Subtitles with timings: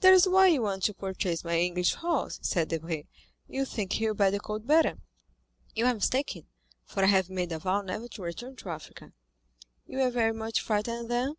[0.00, 3.04] "That's why you want to purchase my English horse," said Debray,
[3.46, 4.98] "you think he will bear the cold better."
[5.76, 6.48] "You are mistaken,
[6.84, 9.12] for I have made a vow never to return to Africa."
[9.86, 11.36] "You were very much frightened, then?"